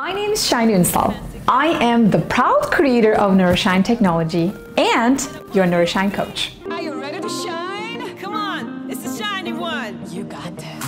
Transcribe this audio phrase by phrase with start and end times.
[0.00, 1.14] My name is Shiny Unsal.
[1.46, 5.20] I am the proud creator of Neuroshine Technology and
[5.52, 6.54] your Neuroshine coach.
[6.70, 8.16] Are you ready to shine?
[8.16, 10.10] Come on, it's the shiny one.
[10.10, 10.86] You got this.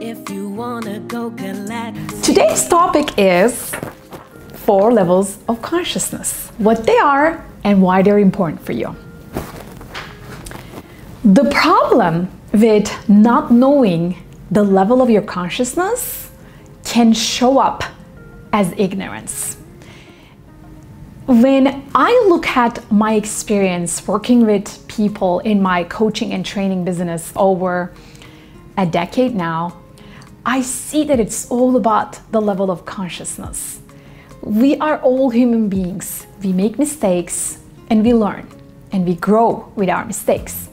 [0.00, 2.22] If you wanna go galactic.
[2.22, 3.72] Today's topic is
[4.52, 8.94] four levels of consciousness, what they are, and why they're important for you.
[11.24, 14.22] The problem with not knowing
[14.52, 16.30] the level of your consciousness
[16.84, 17.82] can show up
[18.52, 19.56] as ignorance.
[21.26, 27.32] When I look at my experience working with people in my coaching and training business
[27.36, 27.92] over
[28.76, 29.78] a decade now,
[30.44, 33.80] I see that it's all about the level of consciousness.
[34.42, 36.26] We are all human beings.
[36.42, 38.48] We make mistakes and we learn
[38.90, 40.68] and we grow with our mistakes.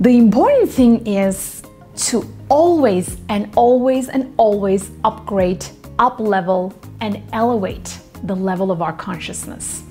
[0.00, 1.62] The important thing is
[2.08, 5.64] to always and always and always upgrade,
[6.02, 9.84] up level, and elevate the level of our consciousness.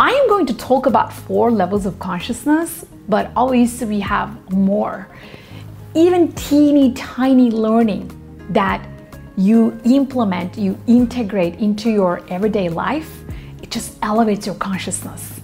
[0.00, 5.08] I am going to talk about four levels of consciousness, but obviously we have more.
[5.94, 8.10] Even teeny tiny learning
[8.50, 8.84] that
[9.36, 13.22] you implement, you integrate into your everyday life,
[13.62, 15.40] it just elevates your consciousness.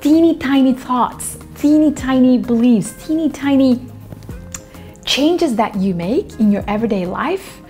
[0.00, 3.80] Teeny tiny thoughts, teeny tiny beliefs, teeny tiny
[5.04, 7.60] changes that you make in your everyday life,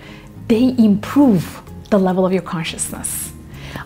[0.47, 3.31] they improve the level of your consciousness.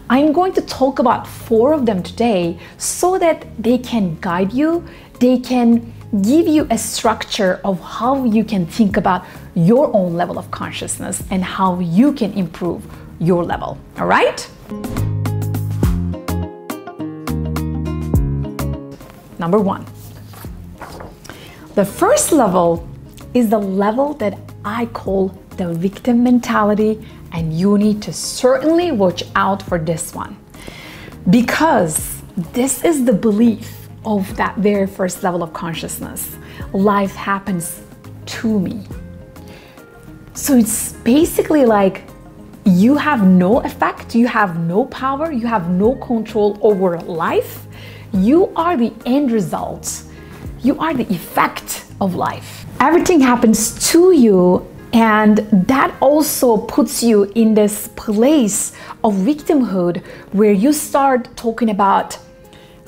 [0.09, 4.85] I'm going to talk about four of them today so that they can guide you,
[5.19, 10.39] they can give you a structure of how you can think about your own level
[10.39, 12.83] of consciousness and how you can improve
[13.19, 13.77] your level.
[13.99, 14.49] All right?
[19.37, 19.85] Number one.
[21.75, 22.87] The first level
[23.33, 29.23] is the level that I call the victim mentality, and you need to certainly watch
[29.35, 30.37] out for this one
[31.29, 32.21] because
[32.53, 36.37] this is the belief of that very first level of consciousness.
[36.71, 37.81] Life happens
[38.37, 38.87] to me.
[40.33, 42.03] So it's basically like
[42.63, 47.67] you have no effect, you have no power, you have no control over life.
[48.13, 50.03] You are the end result,
[50.61, 52.65] you are the effect of life.
[52.79, 58.73] Everything happens to you, and that also puts you in this place
[59.03, 62.17] of victimhood where you start talking about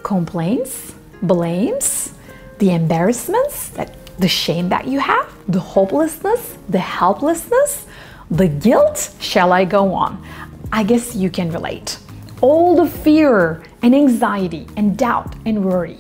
[0.02, 2.14] complaints, blames,
[2.58, 7.86] the embarrassments, that the shame that you have, the hopelessness, the helplessness,
[8.30, 9.14] the guilt.
[9.20, 10.24] Shall I go on?
[10.72, 11.98] I guess you can relate.
[12.42, 15.98] All the fear and anxiety and doubt and worry.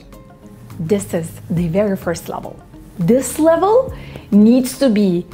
[0.79, 2.59] This is the very first level.
[2.97, 3.93] This level
[4.31, 5.25] needs to be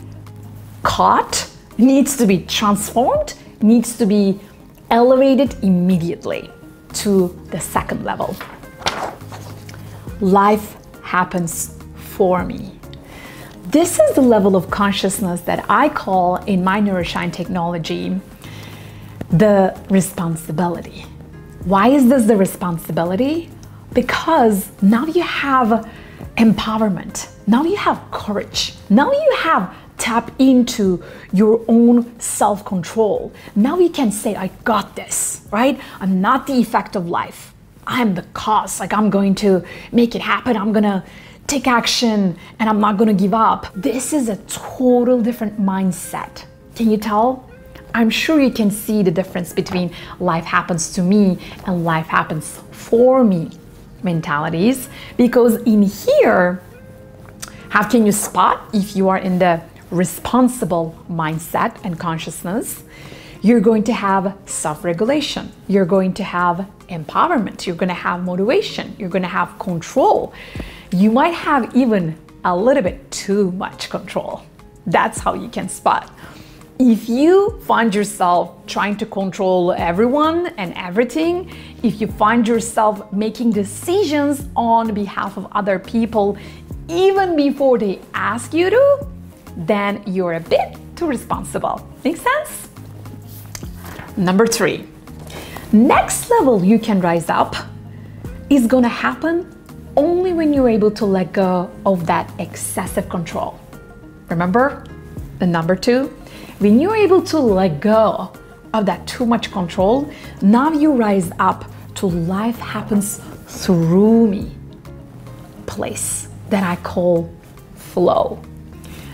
[0.84, 4.40] caught, needs to be transformed, needs to be
[4.90, 6.50] elevated immediately
[6.94, 8.36] to the second level
[10.22, 12.80] life happens for me.
[13.68, 18.20] This is the level of consciousness that I call in my Neuroshine technology
[19.30, 21.06] the responsibility.
[21.66, 23.50] Why is this the responsibility?
[23.94, 25.90] Because now you have
[26.38, 31.04] empowerment, now you have courage, now you have tap into
[31.34, 33.32] your own self control.
[33.56, 35.80] Now you can say, I got this, right?
[36.00, 37.54] I'm not the effect of life.
[37.86, 38.80] I'm the cause.
[38.80, 40.58] Like, I'm going to make it happen.
[40.58, 41.04] I'm going to
[41.48, 43.68] take action and I'm not going to give up.
[43.74, 46.46] This is a total different mindset.
[46.76, 47.50] Can you tell?
[47.94, 52.60] I'm sure you can see the difference between life happens to me and life happens
[52.72, 53.50] for me
[54.04, 56.62] mentalities because in here,
[57.70, 59.62] how can you spot if you are in the
[59.92, 62.84] responsible mindset and consciousness?
[63.42, 65.52] You're going to have self regulation.
[65.68, 67.66] You're going to have empowerment.
[67.66, 68.96] You're going to have motivation.
[68.98, 70.34] You're going to have control.
[70.92, 74.42] You might have even a little bit too much control.
[74.86, 76.12] That's how you can spot.
[76.80, 81.52] If you find yourself trying to control everyone and everything,
[81.84, 86.38] if you find yourself making decisions on behalf of other people
[86.88, 89.08] even before they ask you to,
[89.58, 91.86] then you're a bit too responsible.
[92.04, 92.70] Make sense?
[94.16, 94.88] Number three,
[95.72, 97.56] next level you can rise up
[98.50, 99.54] is gonna happen
[99.96, 103.60] only when you're able to let go of that excessive control.
[104.30, 104.86] Remember
[105.40, 106.08] the number two?
[106.60, 108.32] When you're able to let go
[108.74, 110.12] of that too much control,
[110.42, 111.66] now you rise up
[111.96, 114.52] to life happens through me
[115.66, 117.34] place that I call
[117.76, 118.40] flow.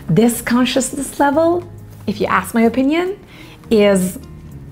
[0.08, 1.70] This consciousness level,
[2.06, 3.18] if you ask my opinion,
[3.70, 4.18] is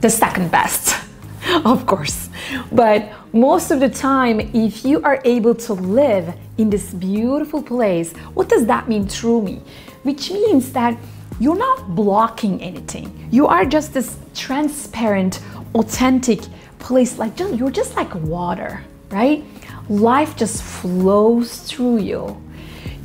[0.00, 0.94] the second best,
[1.64, 2.28] of course.
[2.70, 8.12] But most of the time, if you are able to live in this beautiful place,
[8.34, 9.62] what does that mean through me?
[10.02, 10.98] Which means that
[11.40, 13.28] you're not blocking anything.
[13.30, 15.40] You are just this transparent,
[15.74, 16.40] authentic
[16.78, 19.42] place, like you're just like water, right?
[19.88, 22.40] Life just flows through you.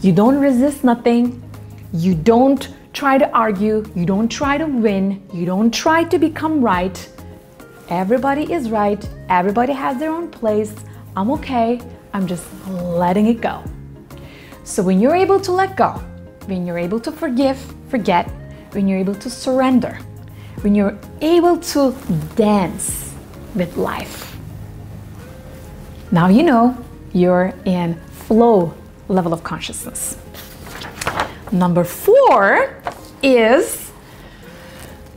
[0.01, 1.41] You don't resist nothing.
[1.93, 3.85] You don't try to argue.
[3.95, 5.23] You don't try to win.
[5.33, 6.97] You don't try to become right.
[7.89, 9.07] Everybody is right.
[9.29, 10.75] Everybody has their own place.
[11.15, 11.79] I'm okay.
[12.13, 13.63] I'm just letting it go.
[14.63, 15.91] So when you're able to let go,
[16.47, 17.57] when you're able to forgive,
[17.87, 18.29] forget,
[18.71, 19.97] when you're able to surrender,
[20.61, 21.95] when you're able to
[22.35, 23.13] dance
[23.55, 24.35] with life,
[26.11, 26.77] now you know
[27.13, 27.95] you're in
[28.27, 28.73] flow
[29.07, 30.17] level of consciousness.
[31.51, 32.75] Number four
[33.23, 33.91] is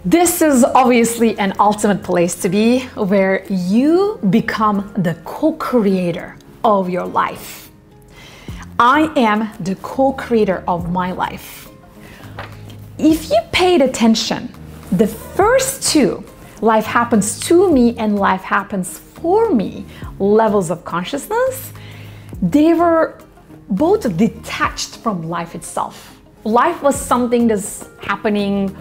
[0.05, 6.88] this is obviously an ultimate place to be where you become the co creator of
[6.88, 7.71] your life.
[8.79, 11.69] I am the co creator of my life.
[12.97, 14.53] If you paid attention,
[14.93, 16.25] the first two,
[16.61, 19.85] life happens to me and life happens for me,
[20.19, 21.73] levels of consciousness,
[22.41, 23.19] they were
[23.69, 26.19] both detached from life itself.
[26.45, 28.75] Life was something that's happening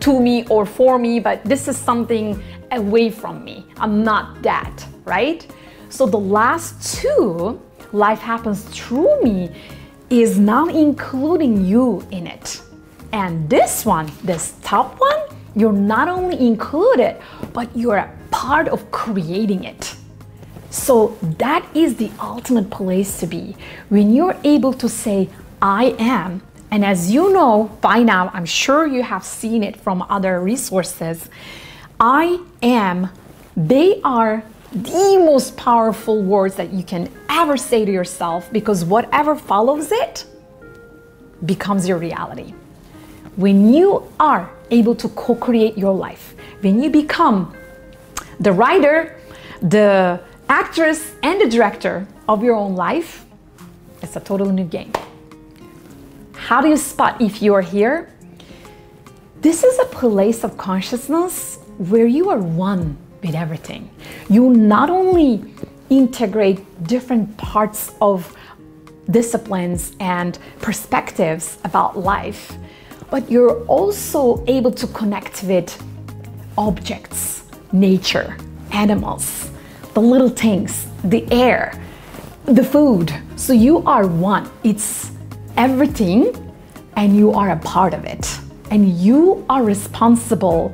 [0.00, 2.42] to me or for me, but this is something
[2.72, 3.66] away from me.
[3.78, 5.46] I'm not that, right?
[5.88, 7.60] So the last two,
[7.92, 9.50] life happens through me,
[10.10, 12.60] is now including you in it.
[13.12, 15.20] And this one, this top one,
[15.54, 17.16] you're not only included,
[17.54, 19.96] but you're a part of creating it.
[20.68, 23.56] So that is the ultimate place to be.
[23.88, 25.30] When you're able to say,
[25.62, 30.02] I am, and as you know by now, I'm sure you have seen it from
[30.02, 31.28] other resources,
[32.00, 33.08] I am,
[33.56, 34.42] they are
[34.72, 40.26] the most powerful words that you can ever say to yourself because whatever follows it
[41.44, 42.52] becomes your reality.
[43.36, 47.54] When you are able to co create your life, when you become
[48.40, 49.18] the writer,
[49.62, 53.24] the actress, and the director of your own life,
[54.02, 54.92] it's a totally new game.
[56.46, 58.08] How do you spot if you are here?
[59.40, 63.90] This is a place of consciousness where you are one with everything.
[64.30, 65.42] You not only
[65.90, 68.32] integrate different parts of
[69.10, 72.52] disciplines and perspectives about life,
[73.10, 75.76] but you're also able to connect with
[76.56, 78.36] objects, nature,
[78.70, 79.50] animals,
[79.94, 81.74] the little things, the air,
[82.44, 83.12] the food.
[83.34, 84.48] So you are one.
[84.62, 85.10] It's
[85.56, 86.32] everything,
[86.96, 88.38] and you are a part of it.
[88.70, 90.72] And you are responsible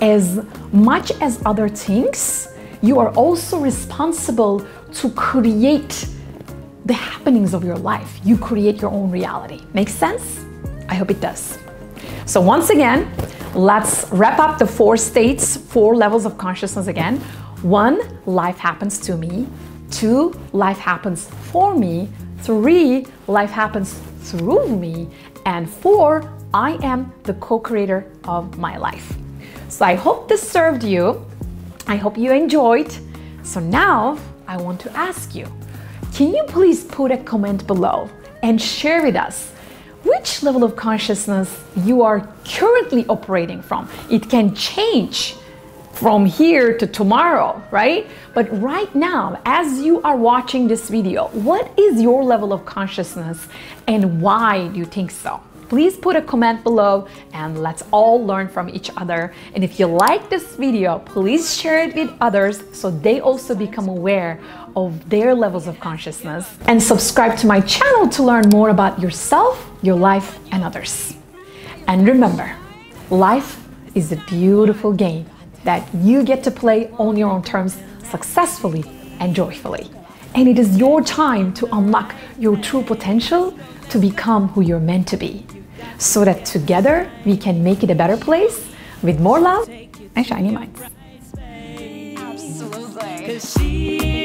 [0.00, 0.40] as
[0.72, 2.48] much as other things,
[2.82, 6.06] you are also responsible to create
[6.84, 8.20] the happenings of your life.
[8.24, 9.62] You create your own reality.
[9.72, 10.44] Makes sense?
[10.88, 11.58] I hope it does.
[12.26, 13.10] So, once again,
[13.54, 17.18] let's wrap up the four states, four levels of consciousness again.
[17.62, 19.48] One, life happens to me.
[19.90, 22.08] Two, life happens for me.
[22.38, 25.08] Three, life happens through me.
[25.44, 29.14] And four, I am the co creator of my life.
[29.68, 31.24] So I hope this served you.
[31.86, 32.92] I hope you enjoyed.
[33.42, 34.18] So now
[34.48, 35.46] I want to ask you
[36.12, 38.08] can you please put a comment below
[38.42, 39.52] and share with us
[40.02, 43.88] which level of consciousness you are currently operating from?
[44.08, 45.34] It can change
[45.96, 48.06] from here to tomorrow, right?
[48.34, 53.48] But right now, as you are watching this video, what is your level of consciousness
[53.86, 55.40] and why do you think so?
[55.70, 59.32] Please put a comment below and let's all learn from each other.
[59.54, 63.88] And if you like this video, please share it with others so they also become
[63.88, 64.38] aware
[64.76, 66.56] of their levels of consciousness.
[66.66, 71.14] And subscribe to my channel to learn more about yourself, your life, and others.
[71.88, 72.54] And remember,
[73.08, 75.26] life is a beautiful game
[75.66, 78.84] that you get to play on your own terms successfully
[79.20, 79.90] and joyfully.
[80.34, 83.58] And it is your time to unlock your true potential
[83.90, 85.44] to become who you're meant to be.
[85.98, 88.66] So that together we can make it a better place
[89.02, 90.80] with more love and shiny minds.
[92.18, 94.15] Absolutely.